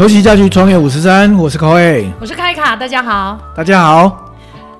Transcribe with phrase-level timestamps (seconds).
[0.00, 1.74] 投旗家具创业五十三，我是 c o
[2.18, 4.34] 我是开卡，大家好，大家好。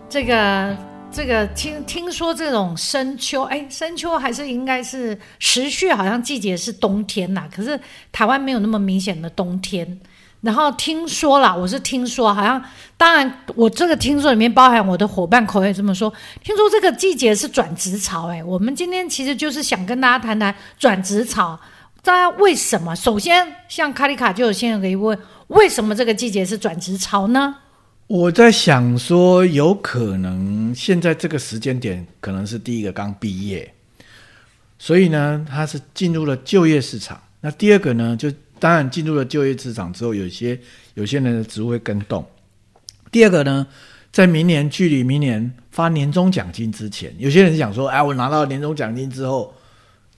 [0.09, 0.75] 这个
[1.13, 7.45] 这个听听说这种深秋，哎，深秋还是应该是时序，好像季节是冬天呐。
[7.55, 7.79] 可是
[8.11, 10.01] 台湾没有那么明显的冬天。
[10.41, 12.65] 然后听说了，我是听说，好像
[12.97, 16.11] 当然我这个听说里面包含我的伙伴口也这么说。
[16.43, 21.61] 听说这个季节是转职潮，哎，我们今天其实就是想跟大家谈谈转职潮。
[22.03, 22.95] 大家为什么？
[22.97, 25.19] 首先，像卡里卡就有先有个疑问：
[25.49, 27.55] 为什么这个季节是转职潮呢？
[28.07, 33.73] 我在想说，有可能现在这个时间点可能是第一个刚毕业，
[34.79, 37.21] 所以呢，他是进入了就业市场。
[37.43, 40.59] 那第二个呢，就当然进入了就业市场之后，有些
[40.95, 42.25] 有些人的职务会跟动。
[43.13, 43.67] 第二个呢，
[44.11, 49.55] 在明年距离明年发年终奖金之前，有些人想说：哎，我拿到年终奖金之后。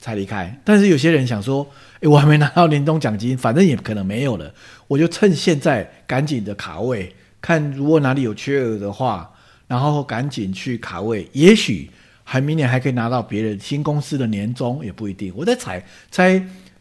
[0.03, 1.65] 才离开，但是有些人想说
[2.01, 4.53] ：“诶，我还没拿到年终奖金，反正也可能没有了，
[4.85, 9.33] 我就趁现在赶紧的卡位，看如果哪里有缺额的话，
[9.65, 11.89] 然后赶紧去卡位，也许
[12.25, 15.31] 还明年还可以拿到别人新公司的年终，也不一定。
[15.33, 15.81] 我在猜
[16.11, 16.31] 猜，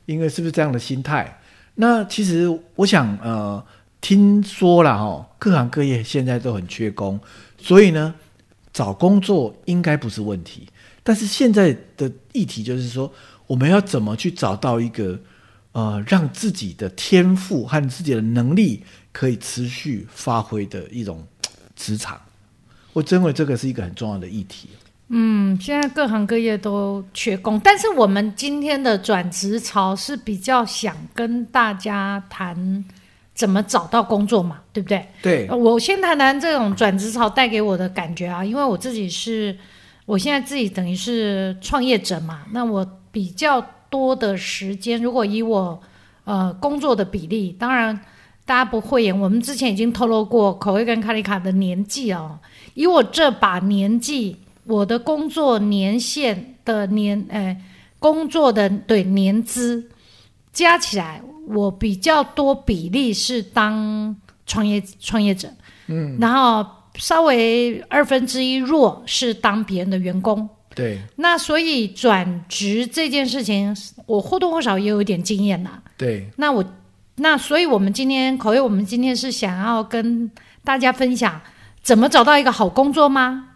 [0.07, 1.39] 应该是不是这样的心态？
[1.77, 3.65] 那其实我想，呃，
[4.01, 7.21] 听说了哈，各行各业现在都很缺工，
[7.57, 8.13] 所以呢，
[8.73, 10.67] 找工作应该不是问题。”
[11.05, 13.13] 但是现在的议题就是说，
[13.49, 15.19] 我们要怎么去找到一个
[15.73, 21.27] 呃，让自己的天赋和自己的能力可以持续发挥的一种
[21.75, 22.21] 职场？
[22.93, 24.69] 我认为这个是一个很重要的议题。
[25.09, 32.85] 嗯，现在各行各业都缺工，但是我们今天的转职潮是比较想跟大家谈
[33.35, 35.05] 怎么找到工作嘛，对不对？
[35.21, 39.59] 对，我先谈谈这种转职潮带给我的感觉啊，因为我自己是。
[40.05, 45.81] 我现在自己等于是创业者嘛，那我比较多的时间，如果以我
[46.25, 47.99] 呃工作的比例，当然
[48.45, 52.39] 大家不会演，我们之前已经透露过口味跟卡里卡的年纪哦。
[52.75, 57.63] 以我这把年纪，我的工作年限的年，哎，
[58.01, 59.89] 工作的对年资
[60.53, 64.17] 加起来，我比较多比例是当
[64.47, 65.49] 创业创业者，
[65.87, 66.67] 嗯，然后。
[66.97, 71.01] 稍微二分之一弱是当别人的员工，对。
[71.17, 73.75] 那所以转职这件事情，
[74.07, 75.83] 我或多或少也有一点经验啦。
[75.97, 76.29] 对。
[76.37, 76.63] 那我
[77.17, 80.31] 那所以我们今天口味，我们今天是想要跟
[80.63, 81.41] 大家分享
[81.83, 83.49] 怎么找到一个好工作吗？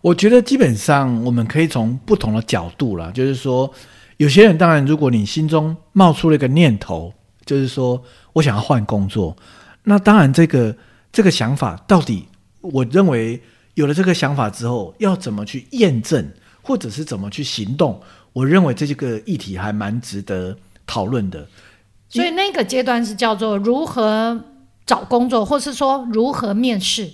[0.00, 3.72] 我觉得基本上我们可以从不同的角度啦，就是说，
[4.16, 7.14] 有些人当然，如果你心中冒出了一个念头，
[7.46, 9.36] 就是说我想要换工作，
[9.84, 10.76] 那当然这个
[11.12, 12.26] 这个想法到底。
[12.62, 13.40] 我认为
[13.74, 16.26] 有了这个想法之后，要怎么去验证，
[16.62, 18.00] 或者是怎么去行动？
[18.32, 20.56] 我认为这个议题还蛮值得
[20.86, 21.46] 讨论的。
[22.08, 24.44] 所以那个阶段是叫做如何
[24.86, 27.10] 找工作，或是说如何面试。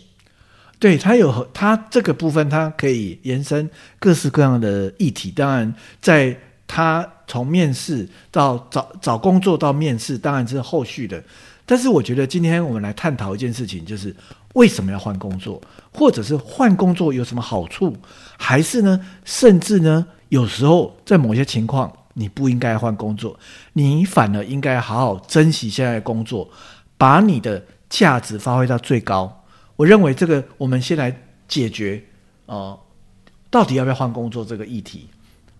[0.81, 5.31] 对他有他这个部分，它可以延伸各式各样的议题。
[5.31, 6.37] 当然，在
[6.69, 11.21] 他从面试到找找工作到面试，当然是后续的。
[11.69, 14.17] 但是我觉得今天我们来探讨一件事情，就是。
[14.55, 15.61] 为什么要换工作，
[15.93, 17.95] 或者是换工作有什么好处？
[18.39, 18.99] 还是呢？
[19.23, 20.05] 甚至呢？
[20.31, 23.39] 有时候在某些情况，你不应该换工作，
[23.75, 26.49] 你反而应该好好珍惜现在的工作，
[26.97, 29.45] 把你的价值发挥到最高。
[29.77, 31.15] 我认为这个，我们先来
[31.47, 32.03] 解决
[32.47, 32.81] 哦，
[33.51, 35.09] 到底要不要换工作这个议题。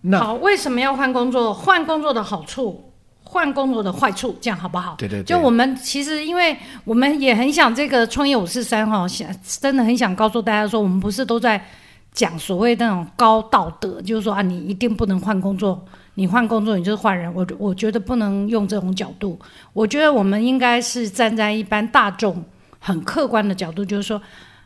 [0.01, 1.53] 那好，为什么要换工作？
[1.53, 2.88] 换工作的好处。
[3.31, 4.95] 换工作的坏处，这样好不好？
[4.97, 5.21] 对对。
[5.21, 11.63] 就我们其实，因为我们也很想这个创业五四三哈，想真的很想告诉大家说，我们不是都在
[12.11, 15.85] 讲所谓那种高道德，就是说啊，你一定不能换工作，
[16.15, 17.31] 你换工作你就是换人。
[17.35, 19.39] 我我觉得不能用这种角度，
[19.73, 22.43] 我觉得我们应该是站在一般大众
[22.79, 24.19] 很客观的角度，就是说，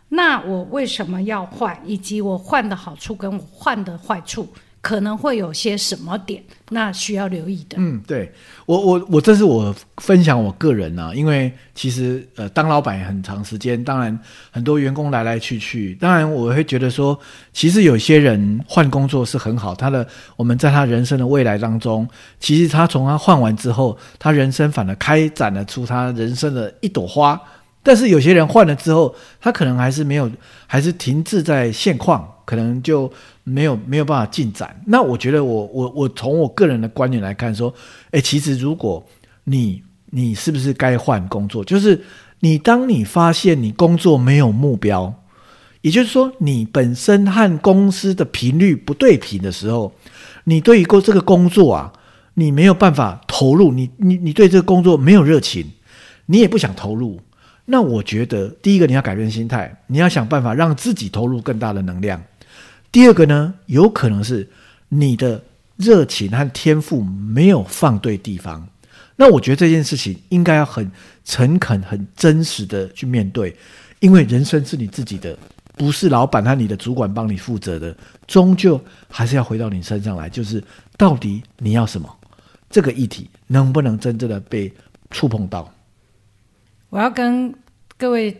[0.07, 4.47] 那我为什么要换，以及我换的好处跟我换的坏处。
[4.83, 7.77] 可能会有些什么点，那需要留意的。
[7.79, 8.29] 嗯，对
[8.65, 14.19] 我，我，我，这是我分享我个人啊，因为其实呃，当老板很长时间，当然
[14.51, 17.17] 很多员工来来去去，当然我会觉得说，
[17.53, 20.05] 其实有些人换工作是很好，他的
[20.35, 22.05] 我们在他人生的未来当中，
[22.41, 27.41] 其实他从他换完之后，他人生反而开展了出他人生的一朵花。
[27.85, 30.29] 但是有些人换了之后，他可能还是没有，
[30.67, 33.11] 还是停滞在现况，可能就
[33.43, 34.79] 没有没有办法进展。
[34.85, 37.73] 那我觉得，我我我从我个人的观点来看，说，
[38.11, 39.05] 哎，其实如果
[39.43, 39.81] 你
[40.11, 41.63] 你是不是该换工作？
[41.63, 42.01] 就是
[42.39, 45.13] 你当你发现你工作没有目标，
[45.81, 49.93] 也就是说你本身和公司的频率不对频的时候，
[50.45, 51.93] 你对于过这个工作啊，
[52.35, 55.65] 你没有办法投入，你你你对这个工作没有热情。
[56.25, 57.19] 你也不想投入。
[57.65, 62.21] 那我觉得，第一个你要改变心态，你要想办法让自己投入更大的能量。
[62.93, 64.47] 第二个呢，有可能是
[64.87, 65.43] 你的
[65.77, 68.69] 热情和天赋没有放对地方。
[69.15, 70.89] 那我觉得这件事情应该要很
[71.25, 73.55] 诚恳、很真实的去面对，
[73.99, 75.35] 因为人生是你自己的，
[75.75, 77.97] 不是老板和你的主管帮你负责的，
[78.27, 78.79] 终究
[79.09, 80.29] 还是要回到你身上来。
[80.29, 80.63] 就是
[80.95, 82.07] 到底你要什么，
[82.69, 84.71] 这个议题能不能真正的被
[85.09, 85.67] 触碰到？
[86.91, 87.51] 我要跟
[87.97, 88.39] 各位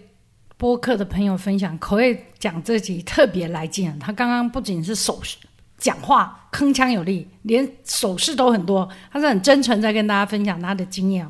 [0.63, 3.93] 播客的朋友分享，口味讲这集特别来劲。
[3.99, 5.35] 他刚刚不仅是手势
[5.77, 8.87] 讲话铿锵有力，连手势都很多。
[9.11, 11.29] 他是很真诚在跟大家分享他的经验。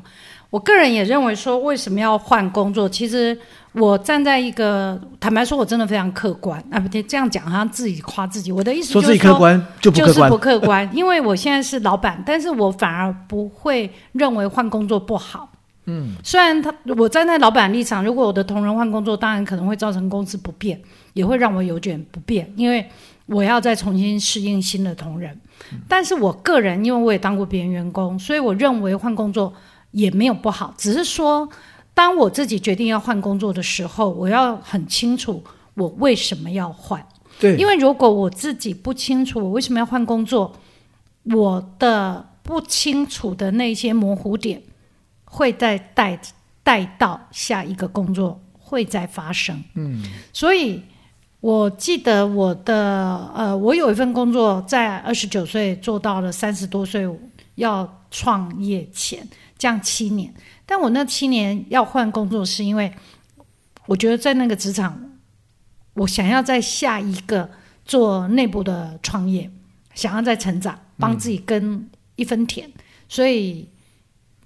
[0.50, 2.88] 我个人也认为说，为什么要换工作？
[2.88, 3.36] 其实
[3.72, 8.52] 我站在一个坦白说，我真的非常客观啊，不对，这样讲好像自己夸自己。
[8.52, 15.50] 我的意思说自己客观就不就是不客观，因为我现在是老板，但是我反而不会认为换工作不好。
[15.86, 20.80] 嗯，虽然他我站在老板立场，如果我的同仁换工作，当然可能会造成公司不便，
[21.12, 22.88] 也会让我有点不便，因为
[23.26, 25.38] 我要再重新适应新的同仁。
[25.86, 29.52] 但是我个人，因为我也当过别人员工，所以我认为换工作
[29.90, 31.48] 也没有不好，只是说
[31.92, 35.44] 当我自己决定要换工作的时候，我要很清楚
[35.74, 37.04] 我为什么要换。
[37.38, 40.54] 对，因为如果我自己不清楚我为什么要换工作，
[41.24, 44.62] 我的不清楚的那些模糊点。
[45.34, 46.16] 会再带
[46.62, 50.00] 带到下一个工作会再发生，嗯，
[50.32, 50.80] 所以
[51.40, 57.04] 我记得我的呃，我有一份工作在二十九岁做到了三十多岁
[57.56, 59.28] 要创业前，
[59.58, 60.32] 这样七年，
[60.64, 62.92] 但我那七年要换工作，是因为
[63.86, 65.18] 我觉得在那个职场，
[65.94, 67.50] 我想要在下一个
[67.84, 69.50] 做内部的创业，
[69.96, 72.70] 想要再成长，帮自己耕一分田，
[73.08, 73.68] 所以。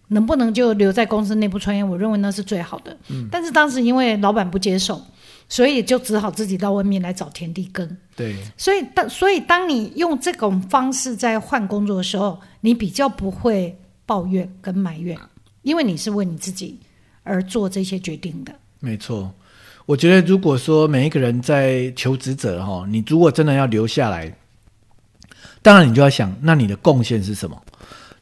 [0.09, 1.85] 能不能就留在公司内部创业？
[1.85, 2.97] 我认为那是最好的。
[3.09, 5.01] 嗯，但是当时因为老板不接受，
[5.49, 7.97] 所以就只好自己到外面来找田地耕。
[8.17, 15.17] 对，所以当所以当你用这种方式在换工作的时候，你比较不会抱怨跟埋怨，
[15.63, 16.79] 因为你是为你自己
[17.23, 18.53] 而做这些决定的。
[18.81, 19.33] 没错，
[19.87, 24.35] 我觉得如果说每一个人在求职者哈，你如果真的要留下来，
[25.61, 27.61] 当然你就要想，那你的贡献是什么？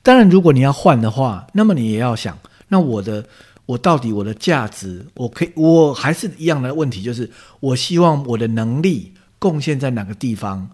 [0.06, 2.38] 当然，如果你要换的话，那么你也要想，
[2.68, 3.26] 那我的
[3.66, 10.70] 我到底我的价值，我可以我还是一样的问题，就是我希望我的能力贡献在哪个地方？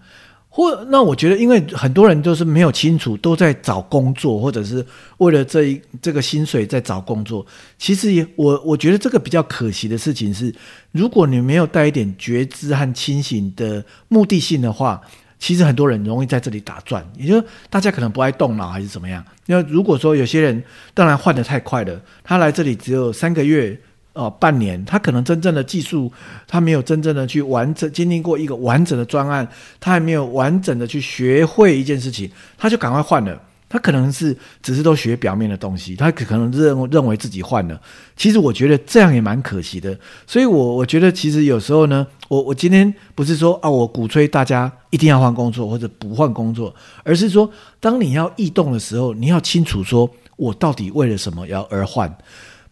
[0.51, 4.85] 或那我觉得，因为很多人都是没有清楚，都在找工作，或者是
[5.17, 7.47] 为了这一这个薪水在找工作。
[7.79, 10.55] 其实也我我觉得这个比较可惜的事情是，
[10.91, 15.01] 如果你没有带一点觉知和清醒的目的性的话。
[15.43, 19.25] 其实很多人容易在这里打转，也就大家可能不爱动脑还是怎么样。
[19.47, 20.63] 那如果说有些人
[20.95, 23.77] 当然换的太快了，他来这里只有三个月
[24.13, 26.13] 哦，半年，他可能真正的技术
[26.47, 29.49] 他没有真正的去完整经历过一个完整的专案，
[29.81, 33.43] 他还没有完整的去学会一件事情，他就赶快换了。
[33.73, 37.81] 他可能是只是都学表面的东西，他可能认认为自己换了。
[38.15, 39.99] 其实我觉得这样也蛮可惜的。
[40.27, 52.15] 所以，我我觉得其实有时候呢，我我今天不是说啊，我鼓吹大家一定要换工作或者不换工作，而是说，当你要异动的时候，你要清楚说，我到底为了什么要而换，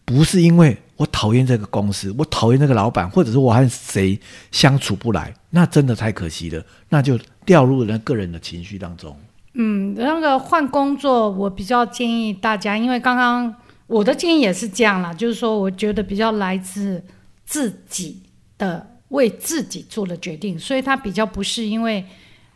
[0.05, 4.19] 不是因为我讨厌这个公司，我讨厌那个老板，或者是我和谁
[4.51, 9.17] 相处不来，那真的太可惜了，那就掉入了个人的情绪当中。
[9.53, 13.53] 嗯，那个换工作，我比较建议大家，因为刚刚
[13.85, 17.03] 我的建议也是这样啦，就是说，我觉得比较来自
[17.43, 18.23] 自己
[18.57, 22.05] 的为自己做的决定，所以他比较不是因为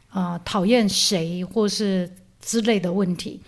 [0.08, 2.10] 啊讨厌谁或是
[2.40, 3.42] 之类的问题。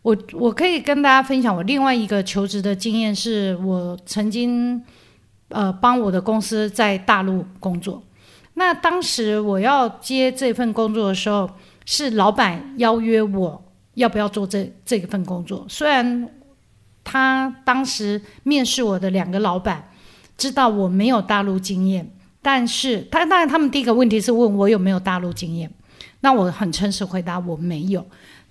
[0.00, 4.82] 我我可以跟大家分享我另外一个求职的经验，是我曾经
[5.50, 8.02] 呃帮我的公司在大陆工作，
[8.54, 11.50] 那当时我要接这份工作的时候。
[11.86, 13.64] 是老板邀约我
[13.94, 15.64] 要不要做这这份工作？
[15.70, 16.28] 虽然
[17.02, 19.88] 他当时面试我的两个老板
[20.36, 22.10] 知道我没有大陆经验，
[22.42, 25.70] 但是他当然他们第一个问题是问我有没有大陆经验，
[26.20, 28.04] 那我很诚实回答我没有。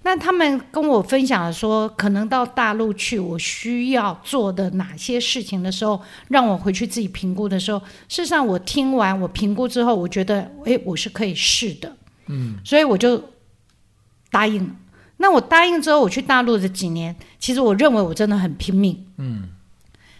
[0.03, 11.91] 那他们跟我分享了说，可能到大陆去我需要做的哪些事情的时候，让我回去自己评估的时候，事实上我听完我评估之后，我觉得诶，我是可以试的。
[12.27, 13.23] 嗯，所以我就
[14.31, 14.69] 答应了。
[15.17, 19.05] 那我答应之后，我去大陆的几年，其实我认为我真的很拼命。
[19.17, 19.49] 嗯，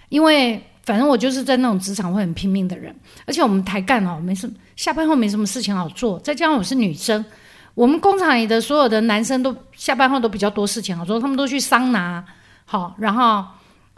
[0.10, 2.96] 因为反正我就是在那种职场会很拼命的人，
[3.26, 7.24] 而且我们台干哦，没什么下班后没什么事情好做，再加上我是女生，
[7.74, 12.24] 我们工厂里的所有的男生都下班后都比较多事情好做，他们都去桑拿，
[12.64, 13.44] 好，然后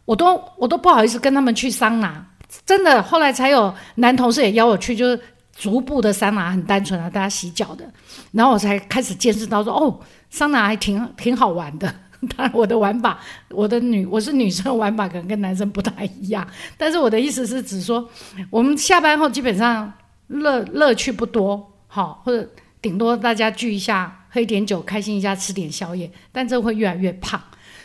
[0.06, 2.26] 我都我都不好意思跟他们去桑拿，
[2.66, 3.04] 真的。
[3.04, 5.22] 后来才有男同事也邀我去，就是
[5.58, 7.84] 足部的桑拿，很单纯啊，大家洗脚的。
[8.32, 10.00] 然后我才开始见识到说，哦，
[10.30, 11.94] 桑拿还挺挺好玩的。
[12.36, 16.48] 当然，我的玩法，我的女我是女生玩法可能跟男生不太一样。
[16.78, 18.08] 但是我的意思是指说，
[18.50, 19.92] 我们下班后基本上
[20.28, 22.48] 乐乐趣不多，好，或者
[22.82, 27.40] 顶多大家聚一下，喝一点酒，开心一下，吃点宵夜，但这会越来越胖。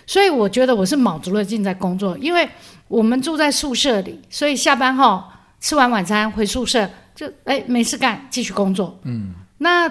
[0.06, 2.48] 所以我觉得我是卯足了劲在工作，因为
[2.88, 5.22] 我们住在宿舍里，所以下班后
[5.60, 8.98] 吃完晚餐回宿舍就哎没事干，继续工作。
[9.02, 9.88] 嗯，那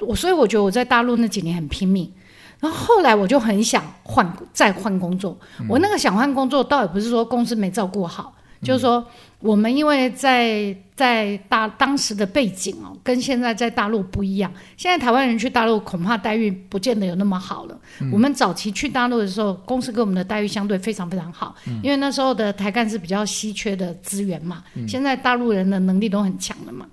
[0.00, 2.12] 我所以我觉得我在大陆那几年很拼命，
[2.60, 5.36] 然后后来我就很想换再换工作。
[5.68, 9.06] 我那个想换工作倒也不是说公司没照顾好，就是说。
[9.40, 14.52] 我们因为在在大当时的背景哦，跟现在在大陆不一样。
[14.76, 17.78] 现在台湾人去大陆恐怕待遇不见得有那么好了。
[18.10, 24.64] 我们早期去大陆的时候，公司给我们的待遇相对非常非常好，因为那时候的台干是比较稀缺的资源嘛。
[24.88, 26.84] 现在大陆人的能力都很强了嘛。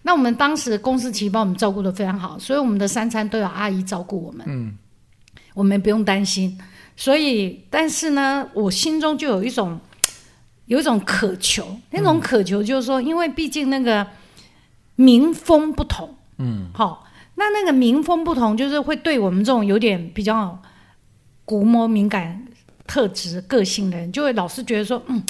[0.00, 4.74] 那我们当时公司其实把我们照顾的非常好，所以我们的三餐都有阿姨照顾我们，嗯
[5.52, 6.58] 我们不用担心。
[6.96, 9.78] 所以，但是呢，我心中就有一种。
[10.66, 14.06] 有一种渴求，那种渴求就是说，因为毕竟那个
[14.96, 17.04] 民风不同，嗯，好，
[17.34, 20.56] 那那个民风不同，就是会对我们这种有点比较
[21.44, 22.46] 古摸敏感
[22.86, 25.22] 特质个性的人，就会老是觉得说，嗯，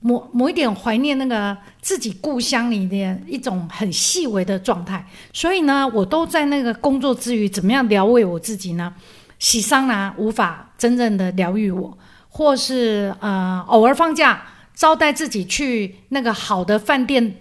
[0.00, 5.04] 某某一点怀念那个自己故乡里的一种很细微的状态。
[5.32, 8.92] 所以呢，我都在那个工作之余，怎么样疗慰我自己呢？
[9.38, 11.98] 洗桑拿无法真正的疗愈我，
[12.34, 14.42] 或是呃，偶尔放假。
[14.74, 17.36] 招待自己去那个好的饭店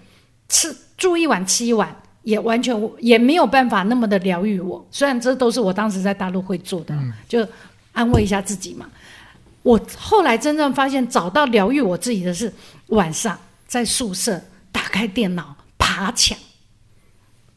[0.49, 4.85] 吃住一晚吃一晚，也完全也没有办法那么的疗愈我。
[4.91, 6.93] 虽然这都是我当时在大陆会做的，
[7.29, 7.47] 就
[7.93, 8.85] 安慰一下自己嘛。
[9.63, 12.53] 我后来真正发现，找到疗愈我自己的是
[12.87, 14.39] 晚上在宿舍
[14.71, 16.37] 打开电脑爬墙。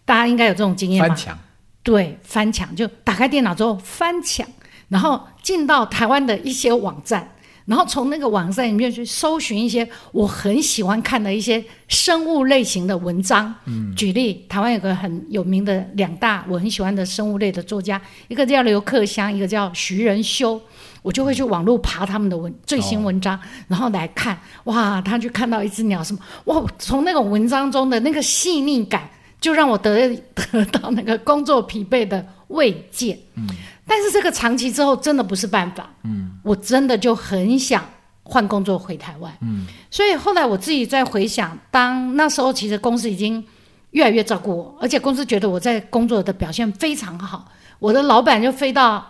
[0.05, 1.09] 大家应该有这种经验吧？
[1.09, 1.38] 翻墙。
[1.83, 4.49] 对，翻墙就打开电脑之后翻墙，
[4.88, 7.29] 然后进到台湾的一些网站。
[7.67, 13.55] 然后从那个网站里面去搜寻一些我很喜欢看的一些生物类型的文章。
[13.64, 17.99] 嗯，举例，台湾有个很有名的两大我很喜欢的生物类的作家，
[18.29, 20.61] 一个叫刘克襄，一个叫徐仁修。
[21.00, 24.38] 我就会去网络爬他们的文最新文章，然后来看。
[24.64, 26.21] 哇，他去看到一只鸟什么？
[26.45, 29.09] 哇，从那种文章中的那个细腻感，
[29.41, 30.14] 就让我得
[30.53, 33.19] 得到那个工作疲惫的慰藉。
[33.37, 33.49] 嗯。
[33.87, 37.85] 但是这个长期之后真的不是办法，嗯，我真的就很想
[38.23, 43.45] 换工作回台湾，嗯，所以后来我自己在回想，当那时候其实公司已经
[43.91, 49.07] 越来越照顾我，而且公司觉得我在工作的表现非常好，我的老板就飞到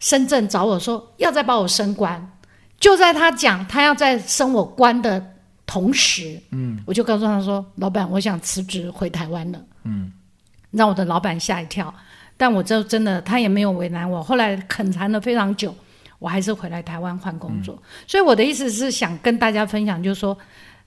[0.00, 2.32] 深圳找我说要再把我升官，
[2.80, 5.24] 就在他讲他要再升我官的
[5.64, 10.12] 同时，嗯，我就告诉他说，老板，我想辞职回台湾了，嗯，
[10.72, 11.94] 让我的老板吓一跳。
[12.36, 14.22] 但我就真的，他也没有为难我。
[14.22, 15.74] 后来恳谈了非常久，
[16.18, 17.82] 我还是回来台湾换工作。
[18.06, 20.36] 所以我的意思是想跟大家分享，就是说，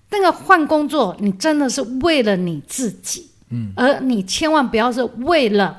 [0.10, 5.76] 那个换工作，你真的是为了你自己，嗯，而你千万不要是为了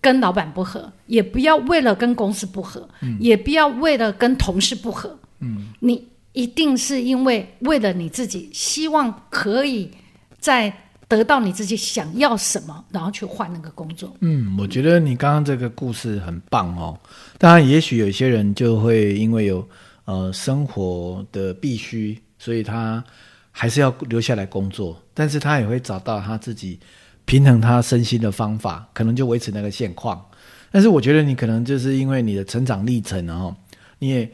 [0.00, 9.90] 跟老板不和，也不要为了跟公司不和，嗯，也不要为了跟同事不和，嗯，你一定是因为为了你自己，希望可以
[10.38, 10.72] 在。
[11.16, 14.16] 得到你自己想要什么，然后去换那个工作。
[14.20, 16.96] 嗯，我觉得你刚刚这个故事很棒哦。
[17.36, 19.68] 当然，也许有些人就会因为有
[20.04, 23.02] 呃生活的必须，所以他
[23.50, 26.78] 还是要留下来工作，但是他也会找到他自己
[27.24, 30.24] 平衡他身心的方法，可能就维持那个现况。
[30.70, 33.52] 但是我觉得你可能就是因为你的成长历程，然后
[33.98, 34.30] 你也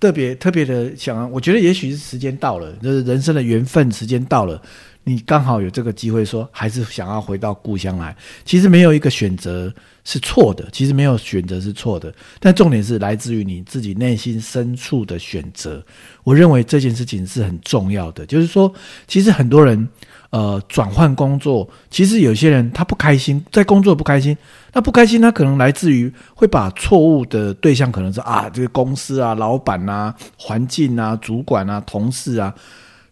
[0.00, 4.62] 特别特别的想，我觉得也许是时间到了，就是人生的缘分，时间到了。
[5.02, 8.14] 你刚好有这个机会，说还是想要回到故乡来。
[8.44, 9.72] 其实没有一个选择
[10.04, 12.14] 是错的，其实没有选择是错的。
[12.38, 15.82] 但重点是来自于你自己内心深处的选择。
[16.22, 18.26] 我认为这件事情是很重要的。
[18.26, 18.72] 就是说，
[19.08, 19.88] 其实很多人
[20.28, 24.36] 呃转换工作，其实有些人他不开心，在工作不开心，
[24.74, 32.54] 那不开心他可能来自于会把错误的对象可能是啊这个公司啊、老板啊、环境啊、主管啊、同事啊，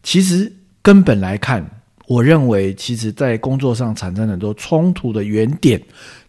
[0.02, 0.52] 其实
[0.82, 1.66] 根本来看。
[2.08, 5.80] 我认为，其实，在工作上产生很多冲突的原点，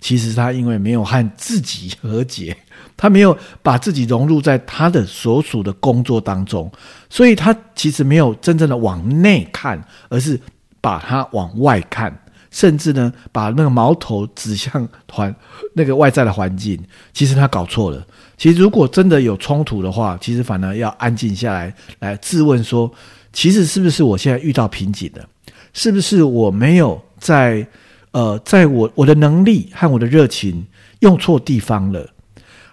[0.02, 2.56] 其实他因为没有和自己和解，
[2.98, 6.70] 他没有把自己融入在他的所属的工作当中，
[7.10, 10.38] 所以他其实没有真正的往内看，而是
[10.82, 12.14] 把它往外看。
[12.52, 15.34] 甚至呢把那个矛头指向环
[15.76, 16.84] 那个外在的环境，
[17.14, 18.04] 其实他搞错了。
[18.38, 22.92] 其实如果真的有冲突的话，其实反而要安静下来，来自问说，
[23.32, 25.24] 其实是不是我现在遇到瓶颈了？
[25.74, 27.66] 是不是我没有在
[28.12, 30.66] 呃，在我我的能力和我的热情
[31.00, 32.10] 用错地方了？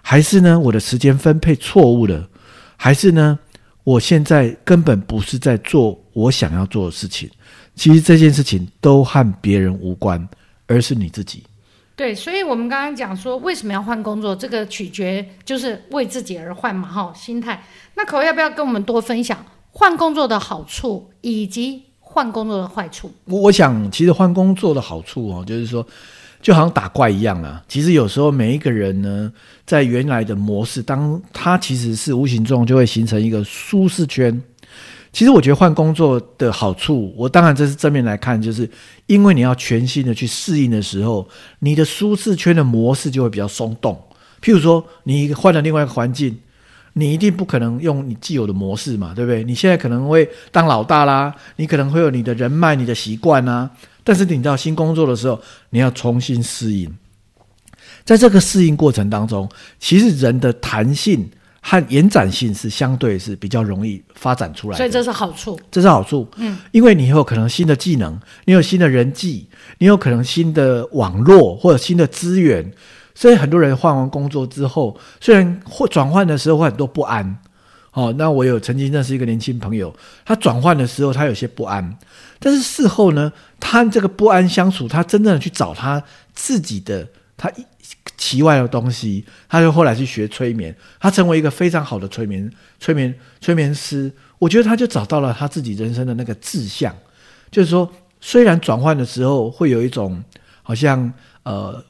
[0.01, 2.27] 还是呢，我的时间分配错误了？
[2.75, 3.37] 还是呢，
[3.83, 7.29] 我现在根本不是在做我想要做的事情？
[7.75, 10.27] 其实这件事情都和别人无关，
[10.65, 11.43] 而是你自己。
[11.95, 14.35] 对，所以我们刚刚讲说，为什么要换工作？
[14.35, 17.63] 这个取决就是为自己而换嘛，哈，心态。
[17.95, 21.83] 那可要不要跟我们多分享换工作的好处，以及
[22.17, 23.11] 换工作的坏处？
[23.25, 25.85] 我我想，其实换工作的好处哦，就是说。
[26.39, 27.61] 就好像打怪一样啊！
[27.67, 29.33] 其实有时候每一个人呢，
[29.65, 34.39] 在原来的模式，当他其实是无形中就会形成一个舒适圈。
[35.11, 38.69] 其实我觉得换工作的好处，我当然这是正面来看，就是
[39.07, 41.27] 因为你要全新的去适应的时候，
[41.59, 43.99] 你的舒适圈的模式就会比较松动。
[44.39, 46.37] 譬如说，你换了另外一个环境，
[46.99, 49.43] 你一定不可能用你既有的模式嘛，对不对？
[49.43, 53.69] 你现在可能会当老大啦，你可能会有你的人脉、你的习惯啊。
[54.03, 55.39] 但是你到新工作的时候，
[55.69, 56.91] 你要重新适应。
[58.03, 59.47] 在这个适应过程当中，
[59.79, 61.29] 其实人的弹性
[61.61, 64.77] 和延展性是相对是比较容易发展出来。
[64.77, 66.27] 所以这是好处，这是好处。
[66.37, 72.71] 嗯，因为你有可能新的技能，你有新的人际，你有可能新的网络或者新的资源。
[73.17, 77.39] 所以很多人换完工作之后，虽然或转换的时候会很多不安。
[77.93, 79.91] 哦，那我有曾经认识一个年轻朋友，
[80.23, 81.97] 他转换的时候他有些不安，
[82.37, 86.03] 但是事后呢，他这个不安相处，他真正的去找他
[86.35, 87.51] 自己的他
[88.15, 92.47] 奇外的东西，他就后来去学催眠，他成为一个非常好的催眠
[92.79, 94.11] 催眠催眠师。
[94.37, 96.95] 我觉得他就找到了他自己人生的那个志向，
[97.49, 100.23] 就是说，虽然转换的时候会有一种
[100.61, 101.83] 好像呃，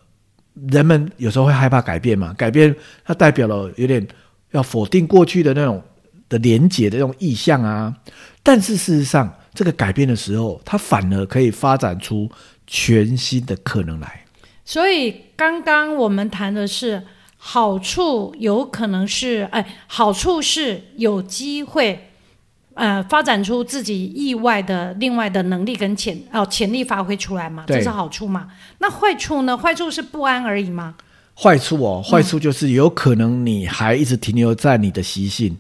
[0.70, 4.06] 人们有时候会害怕改变嘛，改变它代表了有点
[4.52, 5.82] 要否定过去的那种。
[6.30, 7.96] 的连结的这种意向啊，
[8.44, 12.29] 但是事实上，这个改变的时候，它反而可以发展出
[12.66, 14.25] 全新的可能来。
[14.66, 17.01] 所以，刚刚我们谈的是
[17.38, 22.06] 好处，有可能是哎，好处是有机会，
[22.77, 28.48] 呃，发展出自己意外的另外的能力跟潜哦潜力发挥出来嘛，这是好处嘛？
[28.77, 29.57] 那坏处呢？
[29.57, 30.94] 坏处是不安而已吗？
[31.40, 35.57] 坏处哦，坏处就是有可能你还一直停留在你的习性，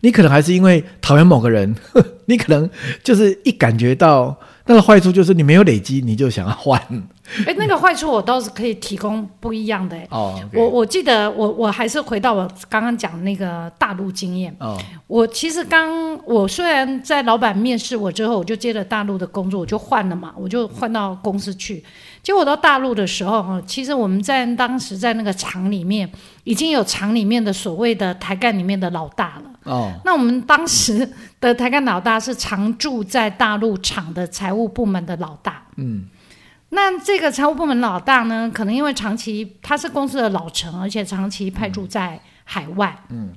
[0.00, 1.74] 你可能还是因为讨厌某个人，
[2.26, 2.70] 你可能
[3.02, 6.80] 就是一感觉到那个坏处就是你没有累积，你就想要换。
[7.46, 9.96] 哎，那个坏处我倒是可以提供不一样的。
[10.10, 14.54] 哦，我我记得我我还是回到我刚刚讲那个大陆经验。
[14.58, 21.82] 哦，我其实刚我虽然在老板面试我之后，我就接了大陆的工作，我就换了嘛，我就换到公司去。
[22.22, 26.10] 结果到大陆的时候，哈，其实我们在当时在那个厂里面，
[26.44, 29.49] 已经有厂里面的所谓的台干里面的老大了。
[29.64, 31.08] 哦，那我们当时
[31.40, 35.62] 的台干老大是常驻在大陆厂的财务部门的老大。
[35.76, 36.08] 嗯。
[36.72, 43.32] 那这个财务部门老大呢，可能因为长期他是公司的老臣，而且长期派驻在海外，嗯，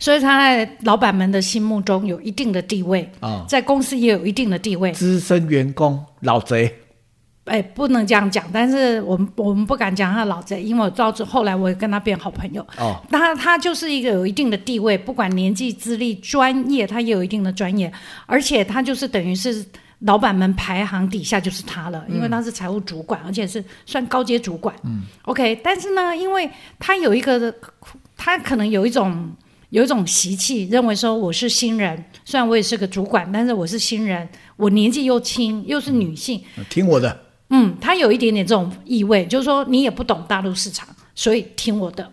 [0.00, 4.90] 所以他在老板们的心目中有一定的地位啊，在公司也有一定的地位。
[4.90, 6.81] 资深员工老贼，
[7.44, 12.66] 哎，不能这样讲，但是我们我们不敢讲他老贼，因为我到后来我也跟他变好朋友。
[12.78, 17.92] 哦，他他就是一个有一定的地位，不管年纪、资历、专业，他也有一定的专业，
[18.26, 19.64] 而且他就是等于是。
[20.04, 24.74] 老板们排行底下就是他了，因为他是财务主管，而且是算高阶主管。
[24.82, 26.50] 嗯，OK，但是呢，因为
[26.80, 27.54] 他有一个，
[28.16, 29.30] 他可能有一种
[29.70, 37.16] 有一种习气，认为说我是新人，虽然我也是个主管，但是我是新人，我年纪又轻，又是女性，听我的。
[37.52, 42.10] 嗯，他有一点点这种意味，就是说你也不懂大陆市场，所以听我的。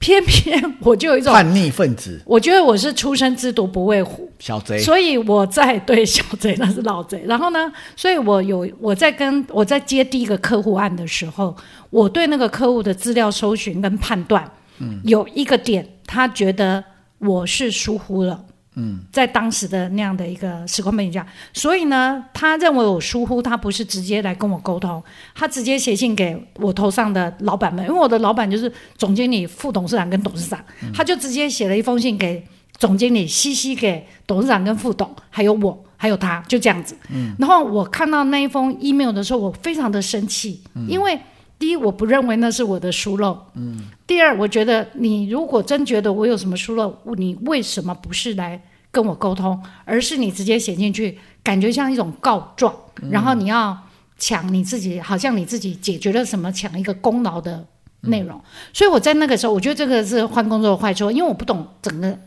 [0.00, 7.20] 偏偏我就有一种叛逆分子，我觉得我是出生之犊不畏虎，小贼，所以我在对小贼那是老贼。
[7.26, 11.56] 然后呢，所以我有我在跟我在接第一个客户案的时候，
[11.90, 16.84] 我对那个客户的资料搜寻跟判断，嗯，有一个点，他觉得
[17.18, 18.44] 我是疏忽了。
[18.80, 25.02] 嗯，在当时的那样的一个时空背景下，所以呢，他认为我疏忽，他不是直接来跟我沟通，
[25.34, 30.64] 他直接写信给我头上的老板们，因为我的老板就是总经理、副董事长跟董事长，
[30.94, 32.40] 他就直接写了一封信给
[32.76, 36.96] 总经理，西西给董事长跟副董，还有我，还有他，就这样子。
[37.10, 41.18] 嗯，然后我看到那一封 email 的时候，我非常的生气，因为。
[41.58, 43.38] 第一，我不认为那是我的疏漏。
[43.54, 43.84] 嗯。
[44.06, 52.74] 第二，我觉得你如果真觉得我有什么疏漏，你为什么不是来跟我沟通，而是你直接写进去，感觉像一种告状，
[53.10, 53.76] 然后你要
[54.18, 57.66] 抢你自己，好像你自己解决了什么抢一个功劳的
[58.02, 58.40] 内容。
[58.72, 62.18] 所以我在那个时候，我觉得这个是换工作的坏处，因为我不懂整个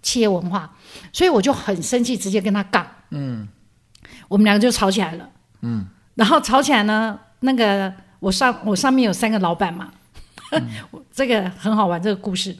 [0.00, 0.74] 企业文化，
[1.12, 2.86] 所以我就很生气，直接跟他杠。
[3.10, 3.48] 嗯，
[4.28, 5.28] 我们两个就吵起来了。
[5.62, 9.90] 嗯，然后吵起来呢，那个我上我上面有三个老板嘛，
[11.12, 12.56] 这个很好玩这个故事。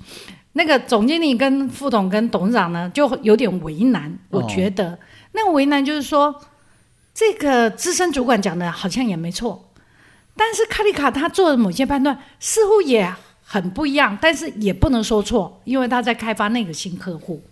[0.55, 4.13] 那个总经理跟副总跟董事长呢，就有点为难。
[4.31, 4.99] 我觉得
[5.33, 6.35] 那个为难就是说。
[7.13, 9.69] 这个资深主管讲的好像也没错，
[10.37, 13.13] 但是卡利卡他做的某些判断似乎也
[13.45, 17.43] 很不一样，但是也不能说错，因为他在开发那个新客户，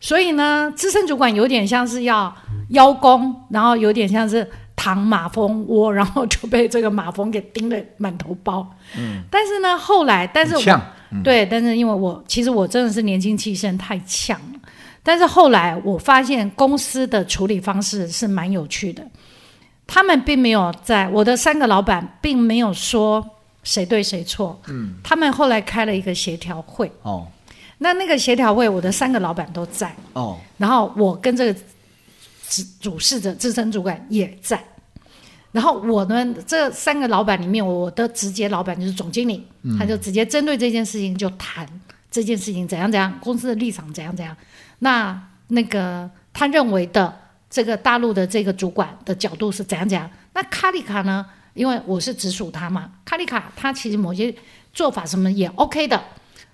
[0.00, 2.34] 所以呢，资深主管有点像是要
[2.70, 8.66] 邀功，然后有点像是躺马蜂窝， 然后就被这个马蜂给叮得满头包。
[8.96, 10.80] 嗯，但是呢，后来，但是我
[11.22, 14.60] 对，但是因为我其实我真的是年轻气盛，太呛了。
[15.02, 19.06] 但是后来我发现公司的处理方式是蛮有趣的，
[19.86, 23.22] 他们并没有在我的三个老板并没有说
[23.62, 27.26] 谁对谁错，嗯，他们后来开了一个协调会，哦，
[27.76, 31.60] 那那个协调会我的三个老板都在，哦，然后我跟这个
[32.48, 34.62] 主主事者资深主管也在，
[35.52, 39.46] 然后我呢这三个老板里面，我的直接老板就是总经理，
[39.78, 41.66] 他就直接针对这件事情就谈
[42.10, 44.36] 这件事情怎样怎样，公司的立场怎样怎样。
[44.78, 47.14] 那那个他认为的
[47.48, 50.08] 这个大陆的这个主管的角度是怎样怎样？
[50.32, 51.26] 那卡利卡呢？
[51.54, 54.32] 因为我是直属他嘛，卡利卡他其实某些
[54.72, 56.00] 做法什么也 OK 的，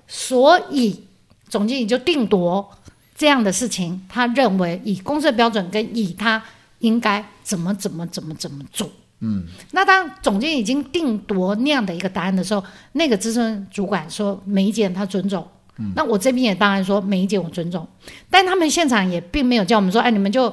[0.09, 1.05] 所以
[1.51, 2.67] 总经理就定夺
[3.15, 4.03] 这样的事情。
[4.09, 6.43] 他认为以公司的标准跟以他
[6.87, 8.89] 应该怎么怎么怎么怎么做。
[9.21, 15.47] 嗯，那当总监已经定夺那样的一个答案的时候，那个资深主管说没意见，他尊重。
[15.79, 17.87] 嗯那我这边也当然说每一件我尊重，
[18.31, 20.45] 但他们现场也并没有叫我们说，哎，你们就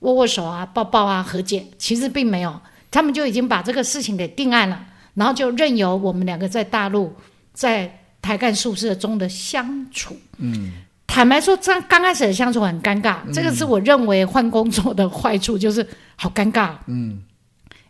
[0.00, 7.14] 握握手啊、抱抱啊、和解，其实并没有，他们就已经把这个事情给定案了，然后就任由我们两个在大陆
[7.52, 10.16] 在台干宿舍中的相处。
[10.38, 10.72] 嗯，
[11.12, 16.70] 坦白说，这刚开始的相处很尴尬，这个是我认为换工作的坏处，就是好尴尬。
[16.86, 17.22] 嗯，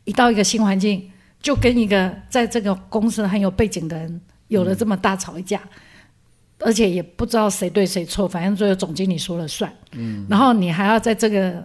[0.03, 1.09] 一到一个新环境，
[1.41, 5.61] 就跟一个在这个公司很有背景的人有了这么大吵一架。
[6.59, 9.73] 而且也不知道谁对谁错，反正最后总经理说了算。
[9.93, 11.65] 嗯，然后你还要在这个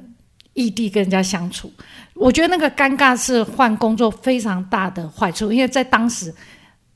[0.54, 1.72] 异地跟人家相处，
[2.14, 5.52] 我觉得那个尴尬是换工作非常大的坏处。
[5.52, 6.32] 因为在当时，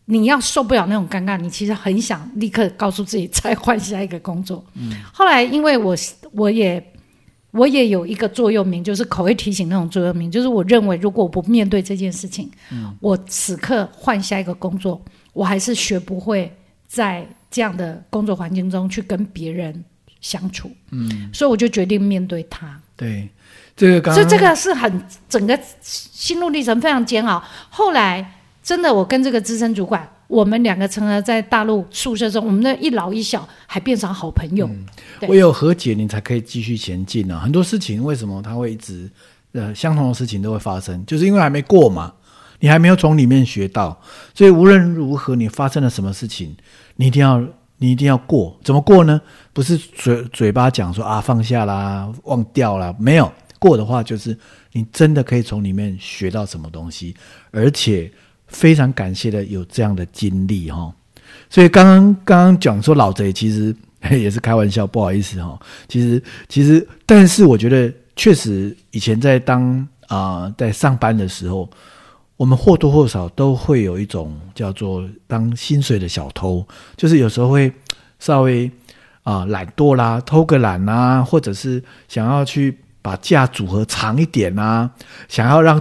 [0.05, 4.63] 你要受不了那种尴尬，你其实很想立刻告诉自己再换下一个工作。
[4.75, 5.95] 嗯，后来因为我
[6.31, 6.83] 我也
[7.51, 15.01] 我也有一个座右铭，就是口味提醒那种座右铭，就是我认为如果我不面对这件事情，嗯，我此刻换下一个工作，
[15.33, 16.51] 我还是学不会
[16.87, 17.27] 在。
[17.53, 19.83] 这样的工作环境中去跟别人
[20.21, 22.79] 相处，嗯，所以我就决定面对他。
[22.95, 23.27] 对，
[23.75, 27.43] 这个刚，所以这个是很整个心路历程非常煎熬。
[27.69, 28.25] 后来
[28.63, 34.69] 真的，我跟这个资深主管，我们两个成了在大陆宿舍中，我们那一老一小还变成好朋友。
[35.27, 37.39] 唯有和解，你才可以继续前进呢。
[37.39, 39.09] 很多事情为什么他会一直
[39.53, 42.13] 呃相同的事情都会发生，就是因为还没过嘛，
[42.59, 43.99] 你还没有从里面学到，
[44.35, 46.55] 所以无论如何，你发生了什么事情。
[46.97, 47.43] 你一定要，
[47.77, 49.19] 你一定要过，怎么过呢？
[49.53, 54.37] 不是嘴嘴巴讲说啊放下啦，忘掉啦，没有过的话，就是
[54.73, 57.15] 你真的可以从里面学到什么东西，
[57.49, 58.11] 而且
[58.51, 60.93] 非常感谢的有这样的经历哈。
[61.49, 63.75] 所以刚刚刚刚讲说老贼其实
[64.11, 65.59] 也是开玩笑，不好意思哈。
[65.87, 71.67] 其实其实，但是我觉得确实以前在当啊在上班的时候。
[72.37, 76.65] 我们或多或少都会有一种叫做当薪水的小偷，
[76.97, 77.71] 就是有时候会
[78.17, 78.71] 稍微
[79.21, 84.89] 啊懒惰啦，偷个懒啊，或者是想要去把假组合长一点啊，
[85.29, 85.79] 想要让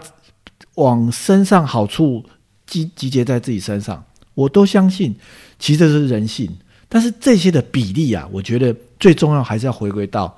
[0.74, 2.22] 往身上好处
[2.70, 4.02] 集集结在自己身上。
[4.35, 5.14] 我都相信，
[5.59, 6.48] 其实这是人性。
[6.88, 10.35] 但是这些的比例啊，我觉得最重要还是要回归到，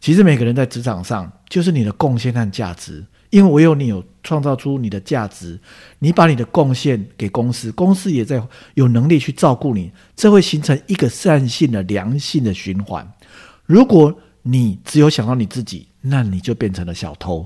[0.00, 3.02] 其实每个人在职场上就是你的贡献和价值。
[3.30, 5.58] 因为唯有你有创造出你的价值，
[5.98, 8.40] 你把你的贡献给公司，公司也在
[8.74, 13.06] 有能力去照顾你，这会形成一个善性的良性的循环。
[13.64, 17.44] 如果你只有想到你自己，那你就变成了小偷；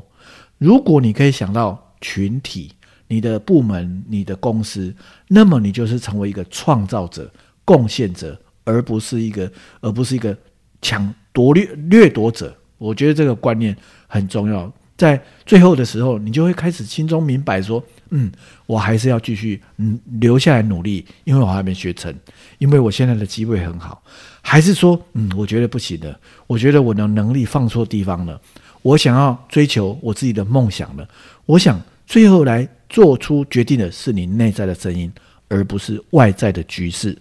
[0.59, 2.71] 如果你可以想到群体、
[3.11, 4.95] 你的部门、你的公司，
[5.27, 7.29] 那么你就是成为一个创造者、
[7.65, 10.37] 贡献者，而不是一个而不是一个
[10.81, 12.57] 抢夺掠掠夺者。
[12.79, 14.73] 我觉得这个观念很重要。
[14.97, 18.31] 在最后的时候，你就会开始心中明白说：“嗯，
[18.67, 22.15] 我还是要继续嗯留下来努力，因为我还没学成，
[22.59, 24.01] 因为我现在的机会很好。
[24.41, 28.41] 还是说，嗯，我觉得不行的，我觉得我的能力放错地方了。
[28.83, 31.09] 我想要追求我自己的梦想了，
[31.47, 35.11] 我想最后来做出决定的是你内在的声音，
[35.49, 37.17] 而不是外在的局势。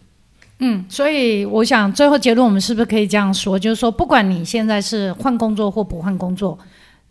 [0.61, 3.57] 嗯，所以我想最后结论，我们是不是可以这样说？
[3.57, 6.59] 就是说，不管你现在是换工作或不换工作，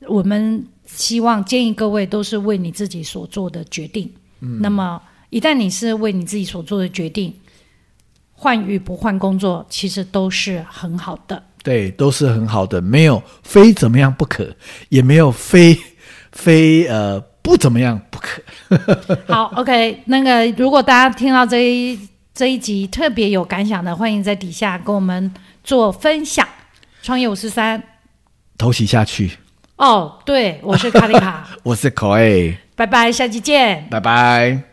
[0.06, 4.12] 我们希望建议各位都是为你自己所做的决定。
[4.40, 7.32] 嗯，那么一旦你是为你自己所做的决定，
[8.32, 11.42] 换与不换工作，其实都是很好的。
[11.62, 14.54] 对，都是很好的，没有非怎么样不可，
[14.90, 15.74] 也没有非
[16.32, 17.18] 非呃
[17.48, 18.42] 不怎么样不可。
[19.32, 21.98] 好，OK，那个如果大家听到这一
[22.34, 25.32] 这一集特别有感想的，欢迎在底下跟我们
[25.64, 26.46] 做分享。
[27.02, 27.82] 创业五十三，
[28.58, 29.30] 偷袭下去。
[29.76, 34.67] 哦，对，我是卡丽卡， 我是 Koi，拜拜，下期见，拜拜。